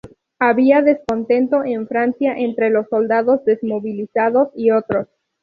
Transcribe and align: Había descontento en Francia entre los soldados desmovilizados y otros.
Había 0.39 0.81
descontento 0.81 1.63
en 1.63 1.87
Francia 1.87 2.33
entre 2.35 2.71
los 2.71 2.87
soldados 2.89 3.45
desmovilizados 3.45 4.49
y 4.55 4.71
otros. 4.71 5.07